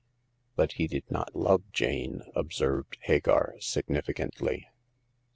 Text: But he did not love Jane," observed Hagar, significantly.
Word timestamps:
But 0.55 0.71
he 0.71 0.87
did 0.87 1.03
not 1.11 1.35
love 1.35 1.61
Jane," 1.71 2.23
observed 2.35 2.97
Hagar, 3.01 3.53
significantly. 3.59 4.67